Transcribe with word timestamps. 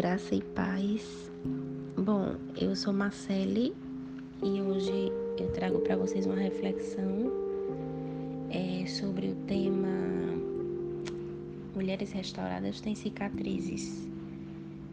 graça 0.00 0.34
e 0.34 0.40
paz. 0.40 1.30
Bom, 1.94 2.34
eu 2.58 2.74
sou 2.74 2.90
Marcele 2.90 3.76
e 4.42 4.62
hoje 4.62 5.12
eu 5.38 5.52
trago 5.52 5.78
para 5.80 5.94
vocês 5.94 6.24
uma 6.24 6.36
reflexão 6.36 7.30
é, 8.48 8.86
sobre 8.86 9.26
o 9.26 9.34
tema 9.46 9.90
Mulheres 11.74 12.12
restauradas 12.12 12.80
têm 12.80 12.94
cicatrizes, 12.94 14.08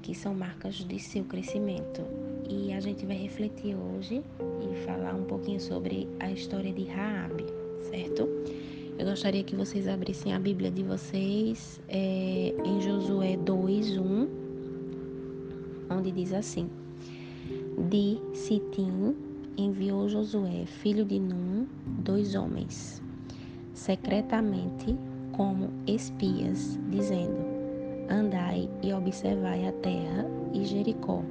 que 0.01 0.13
são 0.13 0.35
marcas 0.35 0.75
de 0.75 0.99
seu 0.99 1.23
crescimento. 1.23 2.01
E 2.49 2.73
a 2.73 2.81
gente 2.81 3.05
vai 3.05 3.15
refletir 3.15 3.77
hoje 3.77 4.21
e 4.61 4.85
falar 4.85 5.15
um 5.15 5.23
pouquinho 5.23 5.61
sobre 5.61 6.09
a 6.19 6.29
história 6.29 6.73
de 6.73 6.83
Raabe, 6.83 7.45
certo? 7.89 8.27
Eu 8.99 9.05
gostaria 9.05 9.43
que 9.45 9.55
vocês 9.55 9.87
abrissem 9.87 10.33
a 10.33 10.39
Bíblia 10.39 10.69
de 10.69 10.83
vocês 10.83 11.79
é, 11.87 12.53
em 12.65 12.81
Josué 12.81 13.37
2, 13.37 13.99
1, 13.99 14.46
onde 15.89 16.11
diz 16.11 16.33
assim: 16.33 16.69
De 17.89 18.19
Sitim 18.33 19.15
enviou 19.57 20.07
Josué, 20.07 20.65
filho 20.65 21.05
de 21.05 21.19
Num, 21.19 21.67
dois 21.99 22.35
homens, 22.35 23.01
secretamente 23.73 24.95
como 25.31 25.69
espias, 25.85 26.79
dizendo: 26.89 27.37
Andai 28.09 28.69
e 28.83 28.93
observai 28.93 29.67
a 29.67 29.71
terra 29.71 30.25
e 30.53 30.65
Jericó. 30.65 31.23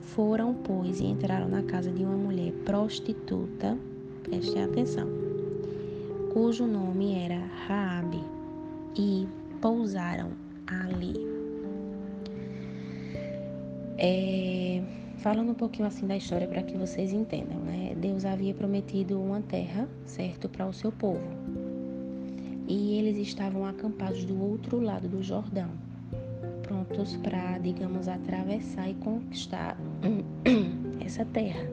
Foram, 0.00 0.54
pois, 0.54 1.00
e 1.00 1.04
entraram 1.04 1.48
na 1.48 1.62
casa 1.62 1.90
de 1.90 2.02
uma 2.02 2.16
mulher 2.16 2.52
prostituta, 2.64 3.76
prestem 4.22 4.64
atenção 4.64 5.28
cujo 6.38 6.66
nome 6.66 7.14
era 7.14 7.40
Raabe, 7.66 8.22
e 8.96 9.26
pousaram 9.60 10.30
ali. 10.66 11.27
É, 14.00 14.80
falando 15.16 15.50
um 15.50 15.54
pouquinho 15.54 15.88
assim 15.88 16.06
da 16.06 16.16
história 16.16 16.46
para 16.46 16.62
que 16.62 16.76
vocês 16.76 17.12
entendam, 17.12 17.58
né? 17.58 17.96
Deus 17.96 18.24
havia 18.24 18.54
prometido 18.54 19.20
uma 19.20 19.40
terra, 19.40 19.88
certo, 20.06 20.48
para 20.48 20.66
o 20.66 20.72
seu 20.72 20.92
povo. 20.92 21.20
E 22.68 22.96
eles 22.96 23.16
estavam 23.16 23.66
acampados 23.66 24.24
do 24.24 24.40
outro 24.40 24.78
lado 24.80 25.08
do 25.08 25.20
Jordão, 25.20 25.70
prontos 26.62 27.16
para, 27.16 27.58
digamos, 27.58 28.06
atravessar 28.06 28.88
e 28.88 28.94
conquistar 28.94 29.76
essa 31.04 31.24
terra. 31.24 31.68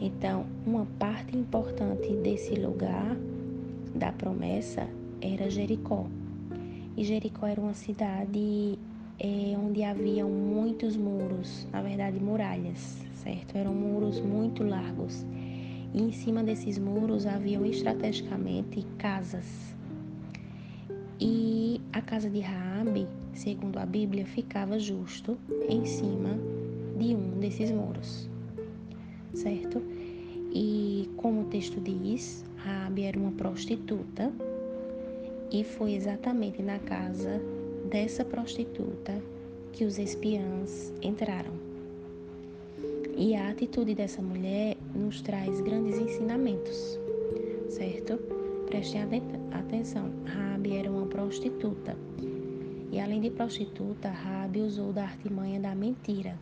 Então, 0.00 0.46
uma 0.66 0.86
parte 0.98 1.36
importante 1.36 2.10
desse 2.16 2.54
lugar 2.54 3.16
da 3.94 4.10
promessa 4.10 4.88
era 5.20 5.48
Jericó. 5.50 6.06
E 6.96 7.04
Jericó 7.04 7.46
era 7.46 7.60
uma 7.60 7.74
cidade 7.74 8.78
é, 9.20 9.56
onde 9.56 9.84
haviam 9.84 10.28
muitos 10.28 10.96
muros, 10.96 11.68
na 11.72 11.82
verdade 11.82 12.18
muralhas, 12.18 12.98
certo? 13.14 13.56
Eram 13.56 13.74
muros 13.74 14.20
muito 14.20 14.64
largos. 14.64 15.24
E 15.92 16.02
em 16.02 16.10
cima 16.10 16.42
desses 16.42 16.78
muros 16.78 17.26
haviam 17.26 17.64
estrategicamente 17.66 18.84
casas. 18.98 19.76
E 21.20 21.80
a 21.92 22.00
casa 22.00 22.30
de 22.30 22.40
Raabe, 22.40 23.06
segundo 23.34 23.78
a 23.78 23.84
Bíblia, 23.84 24.24
ficava 24.24 24.78
justo 24.78 25.36
em 25.68 25.84
cima 25.84 26.30
de 26.98 27.14
um 27.14 27.38
desses 27.38 27.70
muros 27.70 28.30
certo? 29.34 29.82
E 30.52 31.08
como 31.16 31.42
o 31.42 31.44
texto 31.44 31.80
diz, 31.80 32.44
Rabi 32.56 33.02
era 33.02 33.18
uma 33.18 33.32
prostituta 33.32 34.32
e 35.50 35.64
foi 35.64 35.94
exatamente 35.94 36.62
na 36.62 36.78
casa 36.78 37.40
dessa 37.90 38.24
prostituta 38.24 39.22
que 39.72 39.84
os 39.84 39.98
espiãs 39.98 40.92
entraram. 41.02 41.52
E 43.16 43.34
a 43.34 43.50
atitude 43.50 43.94
dessa 43.94 44.22
mulher 44.22 44.76
nos 44.94 45.20
traz 45.20 45.60
grandes 45.60 45.98
ensinamentos, 45.98 46.98
certo? 47.68 48.16
Prestem 48.66 49.02
atenção, 49.52 50.10
Rabi 50.24 50.76
era 50.76 50.90
uma 50.90 51.06
prostituta. 51.06 51.96
E 52.90 52.98
além 52.98 53.20
de 53.20 53.30
prostituta, 53.30 54.08
Rabi 54.08 54.60
usou 54.60 54.92
da 54.92 55.02
artimanha 55.02 55.60
da 55.60 55.74
mentira 55.74 56.38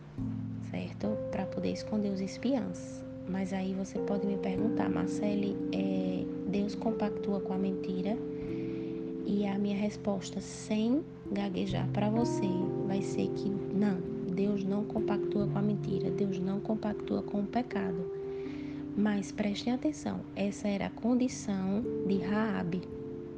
certo? 0.69 1.17
Para 1.31 1.45
poder 1.45 1.71
esconder 1.71 2.09
os 2.09 2.21
espiãs. 2.21 3.03
Mas 3.27 3.53
aí 3.53 3.73
você 3.73 3.99
pode 3.99 4.25
me 4.25 4.37
perguntar, 4.37 4.89
Marcele, 4.89 5.55
é, 5.71 6.23
Deus 6.47 6.75
compactua 6.75 7.39
com 7.41 7.53
a 7.53 7.57
mentira? 7.57 8.17
E 9.25 9.45
a 9.45 9.57
minha 9.59 9.77
resposta, 9.77 10.41
sem 10.41 11.03
gaguejar 11.31 11.87
para 11.89 12.09
você, 12.09 12.47
vai 12.87 13.01
ser 13.01 13.27
que 13.29 13.49
não, 13.73 13.99
Deus 14.33 14.63
não 14.63 14.83
compactua 14.85 15.47
com 15.47 15.59
a 15.59 15.61
mentira, 15.61 16.09
Deus 16.09 16.39
não 16.39 16.59
compactua 16.59 17.21
com 17.21 17.41
o 17.41 17.45
pecado. 17.45 18.19
Mas 18.97 19.31
prestem 19.31 19.73
atenção, 19.73 20.19
essa 20.35 20.67
era 20.67 20.87
a 20.87 20.89
condição 20.89 21.83
de 22.07 22.17
Raabe, 22.17 22.81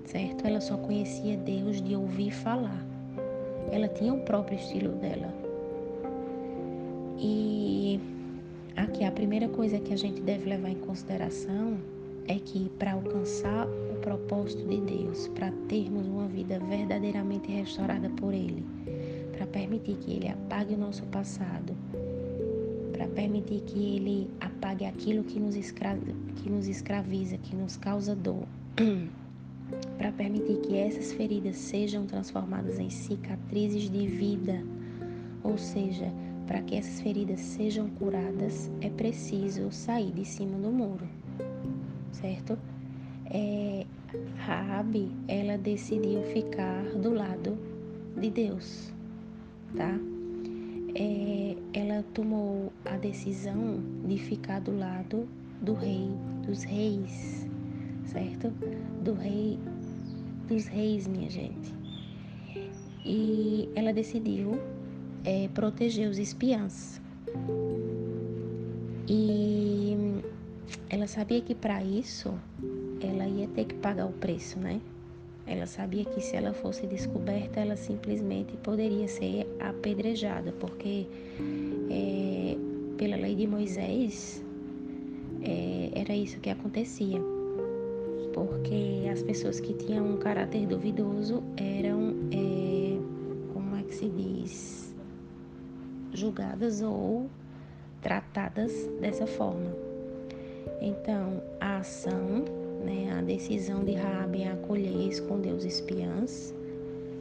certo? 0.06 0.46
Ela 0.48 0.62
só 0.62 0.78
conhecia 0.78 1.38
Deus 1.38 1.82
de 1.82 1.96
ouvir 1.96 2.32
falar. 2.32 2.86
Ela 3.72 3.88
tinha 3.88 4.14
o 4.14 4.22
próprio 4.22 4.58
estilo 4.58 4.94
dela. 4.94 5.34
E 7.20 8.00
aqui 8.76 9.04
a 9.04 9.12
primeira 9.12 9.48
coisa 9.48 9.80
que 9.80 9.94
a 9.94 9.98
gente 9.98 10.22
deve 10.22 10.50
levar 10.50 10.70
em 10.70 10.80
consideração 10.80 11.78
é 12.28 12.36
que 12.36 12.70
para 12.80 12.94
alcançar 12.94 13.68
propósito 14.02 14.68
de 14.68 14.82
Deus, 14.82 15.28
para 15.30 15.52
termos 15.68 16.08
uma 16.08 16.28
vida 16.28 16.60
verdadeiramente 16.60 17.52
restaurada 17.52 18.10
por 18.10 18.34
Ele, 18.34 18.66
para 19.32 19.48
permitir 19.48 19.96
que 19.98 20.12
Ele 20.14 20.28
apague 20.28 20.74
o 20.74 20.78
nosso 20.78 21.04
passado, 21.06 21.76
para 22.92 23.08
permitir 23.08 23.62
que 23.62 23.96
Ele 23.96 24.30
apague 24.40 24.86
aquilo 24.86 25.24
que 25.24 25.40
nos, 25.40 25.56
escra 25.56 25.98
que 26.36 26.50
nos 26.50 26.68
escraviza, 26.68 27.38
que 27.38 27.56
nos 27.56 27.78
causa 27.78 28.16
dor, 28.16 28.46
para 29.98 30.12
permitir 30.12 30.58
que 30.62 30.76
essas 30.76 31.14
feridas 31.14 31.56
sejam 31.56 32.06
transformadas 32.06 32.80
em 32.80 32.90
cicatrizes 32.90 33.90
de 33.90 34.08
vida, 34.08 34.64
ou 35.44 35.58
seja, 35.58 36.12
para 36.48 36.62
que 36.62 36.76
essas 36.76 37.00
feridas 37.02 37.40
sejam 37.40 37.90
curadas, 37.92 38.70
é 38.82 38.90
preciso 38.90 39.72
sair 39.72 40.12
de 40.12 40.26
cima 40.26 40.58
do 40.58 40.72
muro, 40.72 41.08
certo? 42.12 42.58
É, 43.34 43.86
ela 45.28 45.58
decidiu 45.58 46.22
ficar 46.34 46.84
do 46.96 47.14
lado 47.14 47.58
de 48.18 48.30
Deus, 48.30 48.92
tá? 49.76 49.98
É, 50.94 51.56
ela 51.74 52.04
tomou 52.14 52.74
a 52.84 52.98
decisão 52.98 53.82
de 54.06 54.18
ficar 54.18 54.60
do 54.60 54.78
lado 54.78 55.28
do 55.62 55.74
rei 55.74 56.10
dos 56.46 56.64
reis, 56.64 57.48
certo? 58.06 58.50
Do 59.02 59.14
rei 59.14 59.58
dos 60.50 60.68
reis, 60.68 61.08
minha 61.08 61.30
gente. 61.30 61.74
E 63.06 63.70
ela 63.74 63.94
decidiu 63.94 64.60
é, 65.24 65.48
proteger 65.54 66.10
os 66.10 66.20
espiãs. 66.20 67.02
E 69.08 69.96
ela 70.90 71.08
sabia 71.08 71.42
que 71.42 71.56
para 71.56 71.82
isso 71.84 72.34
ela 73.06 73.28
ia 73.28 73.48
ter 73.48 73.66
que 73.66 73.76
pagar 73.76 74.06
o 74.06 74.12
preço, 74.14 74.60
né? 74.60 74.82
Ela 75.46 75.66
sabia 75.66 76.06
que 76.06 76.22
se 76.22 76.36
ela 76.36 76.54
fosse 76.54 76.86
descoberta, 76.86 77.60
ela 77.60 77.76
simplesmente 77.76 78.56
poderia 78.58 79.08
ser 79.08 79.48
apedrejada, 79.60 80.54
porque 80.60 81.08
é, 81.90 82.56
pela 82.98 83.16
lei 83.16 83.36
de 83.36 83.48
Moisés 83.48 84.44
é, 85.42 85.92
era 85.94 86.16
isso 86.16 86.40
que 86.40 86.50
acontecia. 86.50 87.20
Porque 88.34 89.10
as 89.12 89.22
pessoas 89.24 89.60
que 89.60 89.74
tinham 89.74 90.06
um 90.06 90.18
caráter 90.18 90.66
duvidoso 90.68 91.44
eram, 91.58 92.16
é, 92.32 92.98
como 93.54 93.76
é 93.76 93.84
que 93.84 93.96
se 93.96 94.08
diz? 94.08 94.82
julgadas 96.14 96.82
ou 96.82 97.30
tratadas 98.02 98.72
dessa 99.00 99.26
forma. 99.26 99.72
Então, 100.82 101.42
a 101.60 101.78
ação, 101.78 102.46
né, 102.82 103.16
a 103.18 103.22
decisão 103.22 103.84
de 103.84 103.94
Rabi 103.94 104.40
em 104.40 104.50
acolher 104.50 104.92
e 104.92 105.10
esconder 105.10 105.54
os 105.54 105.64
espiãs 105.66 106.54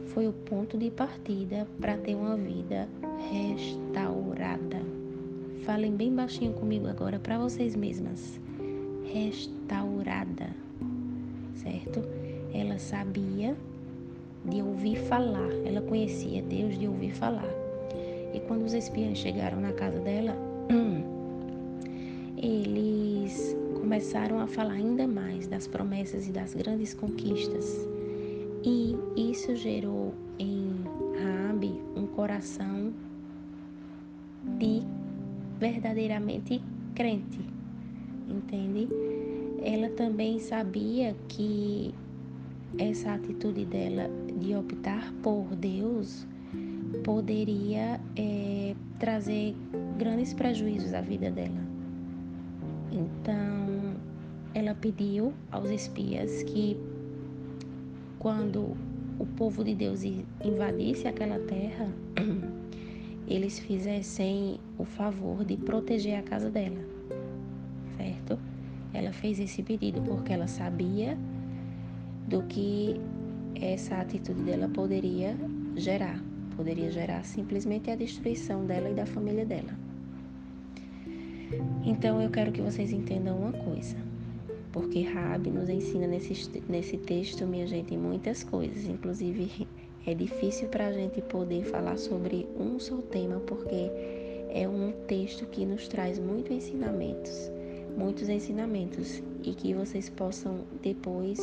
foi 0.07 0.27
o 0.27 0.33
ponto 0.33 0.77
de 0.77 0.89
partida 0.91 1.67
para 1.79 1.97
ter 1.97 2.15
uma 2.15 2.35
vida 2.35 2.87
restaurada. 3.31 4.81
Falem 5.63 5.95
bem 5.95 6.13
baixinho 6.13 6.53
comigo 6.53 6.87
agora 6.87 7.19
para 7.19 7.37
vocês 7.37 7.75
mesmas. 7.75 8.39
Restaurada, 9.05 10.49
certo? 11.55 12.03
Ela 12.53 12.77
sabia 12.77 13.55
de 14.45 14.61
ouvir 14.61 14.97
falar, 14.97 15.49
ela 15.65 15.81
conhecia 15.81 16.41
Deus 16.41 16.77
de 16.77 16.87
ouvir 16.87 17.13
falar. 17.13 17.49
E 18.33 18.39
quando 18.41 18.65
os 18.65 18.73
espiãs 18.73 19.17
chegaram 19.17 19.61
na 19.61 19.71
casa 19.73 19.99
dela, 19.99 20.35
eles 22.37 23.55
começaram 23.91 24.39
a 24.39 24.47
falar 24.47 24.75
ainda 24.75 25.05
mais 25.05 25.47
das 25.47 25.67
promessas 25.67 26.25
e 26.25 26.31
das 26.31 26.53
grandes 26.53 26.93
conquistas. 26.93 27.85
E 28.63 28.95
isso 29.17 29.53
gerou 29.53 30.13
em 30.39 30.85
Raab 31.21 31.47
Raabe 31.47 31.81
um 31.97 32.07
coração 32.07 32.93
de 34.57 34.81
verdadeiramente 35.59 36.61
crente, 36.95 37.41
entende? 38.29 38.87
Ela 39.61 39.89
também 39.89 40.39
sabia 40.39 41.13
que 41.27 41.93
essa 42.77 43.15
atitude 43.15 43.65
dela 43.65 44.09
de 44.39 44.55
optar 44.55 45.11
por 45.21 45.53
Deus 45.57 46.25
poderia 47.03 47.99
é, 48.15 48.73
trazer 48.99 49.53
grandes 49.97 50.33
prejuízos 50.33 50.93
à 50.93 51.01
vida 51.01 51.29
dela. 51.29 51.59
Então, 52.89 53.60
pediu 54.81 55.33
aos 55.51 55.69
espias 55.69 56.43
que, 56.43 56.75
quando 58.19 58.75
o 59.19 59.25
povo 59.37 59.63
de 59.63 59.75
Deus 59.75 60.03
invadisse 60.43 61.07
aquela 61.07 61.39
terra, 61.39 61.87
eles 63.27 63.59
fizessem 63.59 64.59
o 64.77 64.83
favor 64.83 65.45
de 65.45 65.55
proteger 65.55 66.17
a 66.17 66.23
casa 66.23 66.49
dela, 66.49 66.79
certo? 67.97 68.37
Ela 68.93 69.13
fez 69.13 69.39
esse 69.39 69.63
pedido 69.63 70.01
porque 70.01 70.33
ela 70.33 70.47
sabia 70.47 71.17
do 72.27 72.41
que 72.43 72.99
essa 73.55 73.97
atitude 73.97 74.41
dela 74.41 74.67
poderia 74.67 75.37
gerar. 75.75 76.19
Poderia 76.55 76.91
gerar 76.91 77.23
simplesmente 77.23 77.89
a 77.89 77.95
destruição 77.95 78.65
dela 78.65 78.89
e 78.89 78.93
da 78.93 79.05
família 79.05 79.45
dela. 79.45 79.73
Então 81.85 82.21
eu 82.21 82.29
quero 82.29 82.51
que 82.51 82.61
vocês 82.61 82.91
entendam 82.91 83.37
uma 83.37 83.51
coisa, 83.51 83.97
porque 84.71 85.01
Rabi 85.01 85.49
nos 85.49 85.69
ensina 85.69 86.07
nesse, 86.07 86.49
nesse 86.69 86.97
texto, 86.97 87.45
minha 87.45 87.67
gente, 87.67 87.95
muitas 87.97 88.43
coisas. 88.43 88.85
Inclusive 88.85 89.67
é 90.05 90.13
difícil 90.13 90.67
para 90.69 90.87
a 90.87 90.91
gente 90.91 91.21
poder 91.21 91.63
falar 91.65 91.97
sobre 91.97 92.47
um 92.57 92.79
só 92.79 92.97
tema, 92.97 93.39
porque 93.41 93.91
é 94.49 94.67
um 94.67 94.91
texto 95.07 95.45
que 95.45 95.65
nos 95.65 95.87
traz 95.87 96.19
muitos 96.19 96.51
ensinamentos, 96.51 97.51
muitos 97.97 98.29
ensinamentos, 98.29 99.21
e 99.43 99.53
que 99.53 99.73
vocês 99.73 100.09
possam 100.09 100.59
depois 100.81 101.39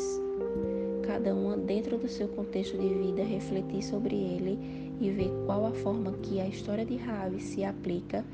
cada 1.07 1.35
uma 1.35 1.57
dentro 1.57 1.97
do 1.97 2.09
seu 2.09 2.29
contexto 2.29 2.77
de 2.77 2.89
vida 2.95 3.25
refletir 3.25 3.83
sobre 3.83 4.15
ele 4.15 4.59
e 5.01 5.11
ver 5.11 5.31
qual 5.47 5.67
a 5.67 5.73
forma 5.73 6.13
que 6.23 6.41
a 6.41 6.47
história 6.47 6.85
de 6.85 6.97
Ravi 6.97 7.41
se 7.41 7.65
aplica 7.65 8.25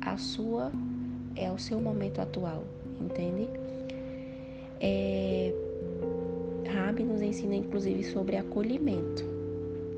à 0.00 0.16
sua 0.16 0.72
é 1.36 1.48
ao 1.48 1.58
seu 1.58 1.80
momento 1.80 2.20
atual, 2.20 2.64
entende? 3.00 3.48
É, 4.86 5.50
Rabi 6.68 7.04
nos 7.04 7.22
ensina 7.22 7.54
inclusive 7.54 8.04
sobre 8.04 8.36
acolhimento, 8.36 9.24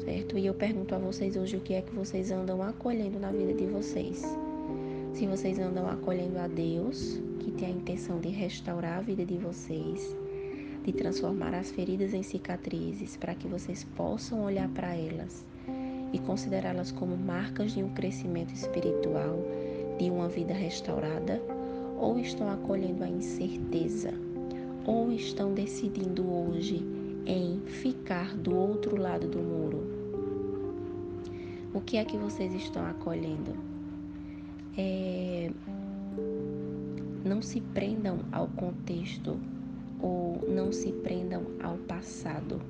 certo? 0.05 0.39
E 0.39 0.47
eu 0.47 0.55
pergunto 0.55 0.95
a 0.95 0.99
vocês 0.99 1.37
hoje 1.37 1.57
o 1.57 1.61
que 1.61 1.75
é 1.75 1.83
que 1.83 1.93
vocês 1.93 2.31
andam 2.31 2.63
acolhendo 2.63 3.19
na 3.19 3.33
vida 3.33 3.53
de 3.53 3.67
vocês. 3.67 4.23
Se 5.13 5.27
vocês 5.27 5.59
andam 5.59 5.89
acolhendo 5.89 6.39
a 6.39 6.47
Deus, 6.47 7.21
que 7.41 7.51
tem 7.51 7.67
a 7.67 7.71
intenção 7.73 8.21
de 8.21 8.29
restaurar 8.29 8.99
a 8.99 9.01
vida 9.01 9.25
de 9.25 9.37
vocês, 9.37 10.17
de 10.85 10.93
transformar 10.93 11.53
as 11.53 11.73
feridas 11.73 12.15
em 12.15 12.23
cicatrizes 12.23 13.17
para 13.17 13.35
que 13.35 13.49
vocês 13.49 13.83
possam 13.97 14.45
olhar 14.45 14.69
para 14.69 14.95
elas 14.95 15.45
e 16.13 16.19
considerá-las 16.21 16.93
como 16.93 17.17
marcas 17.17 17.73
de 17.73 17.83
um 17.83 17.89
crescimento 17.89 18.55
espiritual, 18.55 19.37
de 19.99 20.09
uma 20.09 20.29
vida 20.29 20.55
restaurada, 20.55 21.43
ou 21.99 22.21
estão 22.21 22.49
acolhendo 22.49 23.03
a 23.03 23.09
incerteza, 23.09 24.26
ou 24.87 25.11
estão 25.11 25.53
decidindo 25.53 26.25
hoje 26.31 26.83
em 27.27 27.61
ficar 27.67 28.37
do 28.37 28.55
outro 28.55 28.97
lado 28.97 29.27
do 29.27 29.39
muro. 29.39 29.85
O 31.75 31.81
que 31.81 31.97
é 31.97 32.05
que 32.05 32.17
vocês 32.17 32.55
estão 32.55 32.87
acolhendo? 32.87 33.53
É... 34.79 35.51
Não 37.25 37.43
se 37.43 37.61
prendam 37.61 38.21
ao 38.31 38.47
contexto 38.47 39.39
ou 40.01 40.45
não 40.49 40.71
se 40.73 40.93
prendam 40.93 41.43
ao 41.63 41.77
passado. 41.79 42.61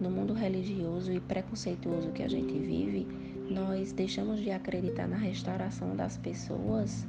No 0.00 0.10
mundo 0.10 0.32
religioso 0.32 1.12
e 1.12 1.20
preconceituoso 1.20 2.10
que 2.10 2.22
a 2.22 2.28
gente 2.28 2.58
vive, 2.58 3.06
nós 3.50 3.92
deixamos 3.92 4.40
de 4.40 4.50
acreditar 4.50 5.06
na 5.06 5.16
restauração 5.16 5.94
das 5.94 6.16
pessoas 6.16 7.06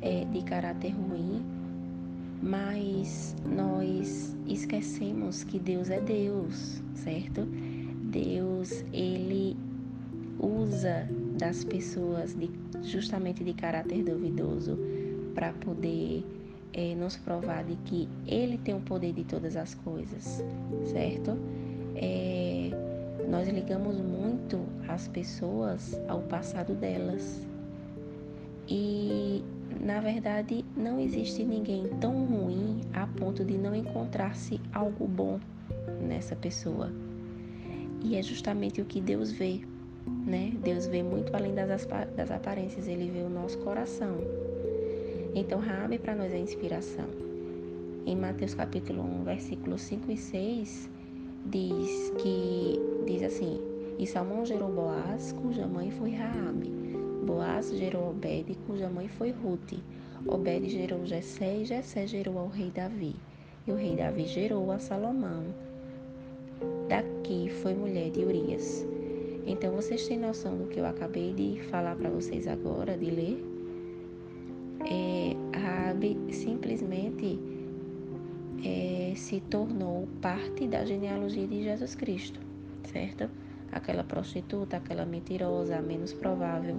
é, 0.00 0.24
de 0.26 0.42
caráter 0.42 0.90
ruim, 0.90 1.42
mas 2.48 3.36
nós 3.44 4.34
esquecemos 4.46 5.44
que 5.44 5.58
Deus 5.58 5.90
é 5.90 6.00
Deus, 6.00 6.82
certo? 6.94 7.44
Deus, 7.44 8.82
ele 8.90 9.54
usa 10.40 11.06
das 11.38 11.62
pessoas 11.62 12.34
de, 12.34 12.50
justamente 12.82 13.44
de 13.44 13.52
caráter 13.52 14.02
duvidoso 14.02 14.78
para 15.34 15.52
poder 15.52 16.24
é, 16.72 16.94
nos 16.94 17.18
provar 17.18 17.64
de 17.64 17.76
que 17.84 18.08
Ele 18.26 18.56
tem 18.56 18.74
o 18.74 18.80
poder 18.80 19.12
de 19.12 19.24
todas 19.24 19.54
as 19.54 19.74
coisas, 19.74 20.42
certo? 20.86 21.36
É, 21.96 22.70
nós 23.28 23.46
ligamos 23.48 24.00
muito 24.00 24.58
as 24.88 25.06
pessoas 25.06 26.00
ao 26.08 26.22
passado 26.22 26.74
delas 26.74 27.46
na 29.88 30.00
verdade 30.00 30.66
não 30.76 31.00
existe 31.00 31.42
ninguém 31.42 31.88
tão 31.98 32.26
ruim 32.26 32.82
a 32.92 33.06
ponto 33.06 33.42
de 33.42 33.56
não 33.56 33.74
encontrar-se 33.74 34.60
algo 34.70 35.08
bom 35.08 35.40
nessa 36.06 36.36
pessoa 36.36 36.92
e 38.02 38.14
é 38.14 38.22
justamente 38.22 38.82
o 38.82 38.84
que 38.84 39.00
Deus 39.00 39.32
vê, 39.32 39.62
né? 40.26 40.52
Deus 40.62 40.86
vê 40.86 41.02
muito 41.02 41.34
além 41.34 41.54
das, 41.54 41.86
das 42.14 42.30
aparências, 42.30 42.86
Ele 42.86 43.10
vê 43.10 43.20
o 43.20 43.30
nosso 43.30 43.56
coração. 43.60 44.18
Então, 45.34 45.58
Raabe 45.58 45.98
para 45.98 46.14
nós 46.14 46.32
é 46.34 46.38
inspiração. 46.38 47.06
Em 48.04 48.14
Mateus 48.14 48.52
capítulo 48.52 49.02
1, 49.02 49.24
versículos 49.24 49.80
5 49.80 50.12
e 50.12 50.16
6, 50.18 50.90
diz 51.46 52.12
que 52.18 52.78
diz 53.06 53.22
assim: 53.22 53.58
E 53.98 54.06
Salmão 54.06 54.44
gerou 54.44 54.70
Boaz, 54.70 55.32
cuja 55.32 55.66
mãe 55.66 55.90
foi 55.90 56.10
Raabe. 56.10 56.87
Boaz 57.24 57.70
gerou 57.70 58.10
Obed, 58.10 58.56
cuja 58.66 58.88
mãe 58.88 59.08
foi 59.08 59.30
Ruth. 59.30 59.74
Obed 60.26 60.68
gerou 60.68 61.04
Jessé 61.06 61.58
e 61.58 61.64
Jessé 61.64 62.06
gerou 62.06 62.38
ao 62.38 62.48
rei 62.48 62.70
Davi. 62.70 63.16
E 63.66 63.72
o 63.72 63.76
rei 63.76 63.96
Davi 63.96 64.26
gerou 64.26 64.70
a 64.70 64.78
Salomão. 64.78 65.44
Daqui 66.88 67.50
foi 67.62 67.74
mulher 67.74 68.10
de 68.10 68.24
Urias. 68.24 68.86
Então 69.46 69.72
vocês 69.72 70.06
têm 70.06 70.18
noção 70.18 70.56
do 70.56 70.66
que 70.66 70.80
eu 70.80 70.86
acabei 70.86 71.32
de 71.32 71.60
falar 71.70 71.96
para 71.96 72.10
vocês 72.10 72.46
agora, 72.46 72.96
de 72.96 73.10
ler? 73.10 73.58
é, 74.84 75.36
Rabi 75.58 76.16
simplesmente 76.32 77.38
é, 78.64 79.12
se 79.16 79.40
tornou 79.40 80.08
parte 80.20 80.66
da 80.66 80.84
genealogia 80.84 81.46
de 81.46 81.62
Jesus 81.62 81.94
Cristo, 81.94 82.40
certo? 82.84 83.28
Aquela 83.72 84.02
prostituta, 84.02 84.76
aquela 84.78 85.04
mentirosa, 85.04 85.76
a 85.76 85.82
menos 85.82 86.12
provável. 86.12 86.76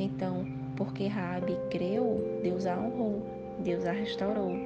Então, 0.00 0.46
porque 0.76 1.06
Rabi 1.06 1.56
creu, 1.70 2.40
Deus 2.42 2.64
a 2.64 2.74
honrou, 2.80 3.22
Deus 3.62 3.84
a 3.84 3.92
restaurou. 3.92 4.56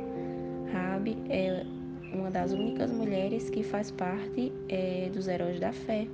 Rabi 0.72 1.16
é 1.28 1.66
uma 2.12 2.30
das 2.30 2.52
únicas 2.52 2.92
mulheres 2.92 3.50
que 3.50 3.64
faz 3.64 3.90
parte 3.90 4.52
é, 4.68 5.10
dos 5.12 5.26
heróis 5.26 5.58
da 5.58 5.72
fé. 5.72 6.06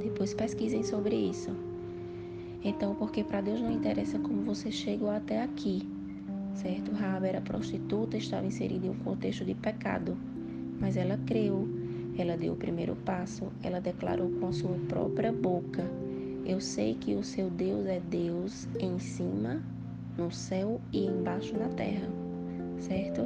Depois 0.00 0.32
pesquisem 0.32 0.84
sobre 0.84 1.16
isso. 1.16 1.50
Então, 2.62 2.94
porque 2.94 3.24
para 3.24 3.40
Deus 3.40 3.60
não 3.60 3.72
interessa 3.72 4.16
como 4.20 4.42
você 4.42 4.70
chegou 4.70 5.10
até 5.10 5.42
aqui, 5.42 5.82
certo? 6.54 6.92
Raba 6.92 7.26
era 7.26 7.40
prostituta, 7.40 8.16
estava 8.16 8.46
inserida 8.46 8.86
em 8.86 8.90
um 8.90 8.98
contexto 8.98 9.44
de 9.44 9.54
pecado, 9.54 10.16
mas 10.78 10.96
ela 10.96 11.18
creu, 11.26 11.68
ela 12.16 12.36
deu 12.36 12.52
o 12.52 12.56
primeiro 12.56 12.94
passo, 12.94 13.50
ela 13.64 13.80
declarou 13.80 14.30
com 14.38 14.46
a 14.46 14.52
sua 14.52 14.76
própria 14.88 15.32
boca: 15.32 15.84
Eu 16.44 16.60
sei 16.60 16.94
que 16.94 17.14
o 17.14 17.22
seu 17.22 17.48
Deus 17.50 17.86
é 17.86 18.00
Deus 18.00 18.68
em 18.80 18.98
cima, 18.98 19.62
no 20.16 20.30
céu 20.30 20.80
e 20.92 21.06
embaixo 21.06 21.56
na 21.56 21.68
terra, 21.68 22.08
certo? 22.78 23.22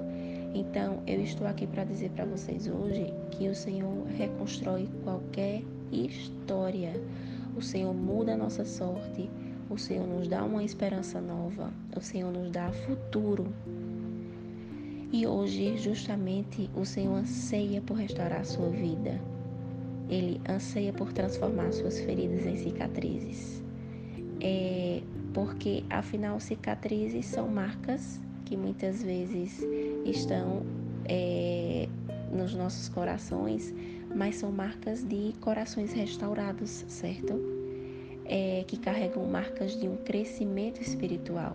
Então, 0.55 1.03
eu 1.07 1.21
estou 1.21 1.47
aqui 1.47 1.67
para 1.67 1.85
dizer 1.85 2.11
para 2.11 2.25
vocês 2.25 2.67
hoje 2.67 3.13
que 3.33 3.49
o 3.49 3.55
Senhor 3.55 4.07
reconstrói 4.17 4.89
qualquer 5.05 5.63
história 5.93 6.93
o 7.57 7.63
Senhor 7.63 7.95
muda 7.95 8.35
a 8.35 8.37
nossa 8.37 8.67
sorte. 8.67 9.31
O 9.71 9.79
Senhor 9.79 10.07
nos 10.07 10.29
dá 10.29 10.45
uma 10.45 10.63
esperança 10.63 11.23
nova. 11.23 11.73
O 11.97 12.03
Senhor 12.03 12.31
nos 12.31 12.51
dá 12.51 12.71
futuro. 12.71 13.47
E 15.11 15.27
hoje, 15.27 15.79
justamente, 15.79 16.69
o 16.77 16.85
Senhor 16.85 17.15
anseia 17.15 17.81
por 17.81 17.97
restaurar 17.97 18.41
a 18.41 18.45
sua 18.45 18.69
vida. 18.69 19.19
Ele 20.09 20.41
anseia 20.49 20.93
por 20.93 21.13
transformar 21.13 21.73
suas 21.73 21.99
feridas 22.01 22.47
em 22.47 22.57
cicatrizes. 22.57 23.63
É 24.41 25.03
porque, 25.35 25.85
afinal, 25.91 26.41
cicatrizes 26.41 27.27
são 27.27 27.47
marcas 27.47 28.19
que 28.47 28.57
muitas 28.57 29.03
vezes 29.03 29.63
estão 30.05 30.63
é, 31.07 31.89
nos 32.33 32.55
nossos 32.55 32.89
corações 32.89 33.75
mas 34.17 34.37
são 34.37 34.51
marcas 34.51 35.07
de 35.07 35.35
corações 35.43 35.93
restaurados, 35.93 36.87
certo? 36.89 37.39
É, 38.25 38.65
que 38.67 38.79
carregam 38.79 39.25
marcas 39.27 39.79
de 39.79 39.87
um 39.87 39.97
crescimento 39.99 40.81
espiritual. 40.81 41.55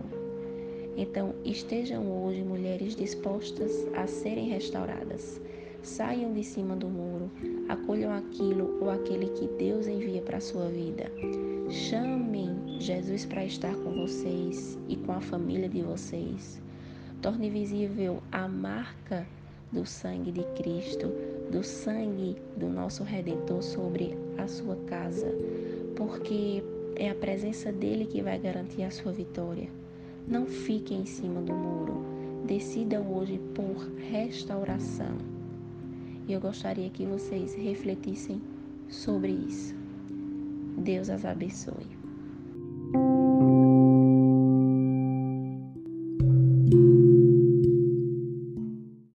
Então, 0.96 1.34
estejam 1.44 2.06
hoje 2.06 2.42
mulheres 2.42 2.94
dispostas 2.94 3.72
a 3.94 4.06
serem 4.06 4.48
restauradas. 4.50 5.40
Saiam 5.82 6.32
de 6.32 6.44
cima 6.44 6.76
do 6.76 6.86
muro, 6.88 7.28
acolham 7.68 8.12
aquilo 8.12 8.78
ou 8.80 8.88
aquele 8.88 9.30
que 9.30 9.48
Deus 9.58 9.88
envia 9.88 10.22
para 10.22 10.36
a 10.36 10.40
sua 10.40 10.68
vida. 10.68 11.10
Chamem 11.68 12.78
Jesus 12.78 13.26
para 13.26 13.44
estar 13.44 13.74
com 13.74 13.92
vocês 13.92 14.78
e 14.88 14.94
com 14.94 15.12
a 15.12 15.20
família 15.20 15.68
de 15.68 15.82
vocês. 15.82 16.62
Torne 17.20 17.50
visível 17.50 18.22
a 18.30 18.46
marca 18.46 19.26
do 19.72 19.84
sangue 19.84 20.30
de 20.30 20.44
Cristo, 20.54 21.08
do 21.50 21.64
sangue 21.64 22.36
do 22.56 22.68
nosso 22.68 23.02
Redentor 23.02 23.62
sobre 23.62 24.16
a 24.38 24.46
sua 24.46 24.76
casa, 24.86 25.34
porque 25.96 26.62
é 26.94 27.10
a 27.10 27.14
presença 27.14 27.72
dele 27.72 28.06
que 28.06 28.22
vai 28.22 28.38
garantir 28.38 28.84
a 28.84 28.90
sua 28.90 29.10
vitória. 29.10 29.68
Não 30.28 30.46
fiquem 30.46 31.00
em 31.00 31.06
cima 31.06 31.40
do 31.40 31.52
muro. 31.52 32.04
Decidam 32.46 33.12
hoje 33.12 33.40
por 33.54 33.90
restauração. 34.10 35.31
E 36.26 36.32
eu 36.32 36.40
gostaria 36.40 36.88
que 36.90 37.04
vocês 37.04 37.54
refletissem 37.54 38.40
sobre 38.88 39.32
isso. 39.32 39.74
Deus 40.78 41.10
as 41.10 41.24
abençoe. 41.24 41.91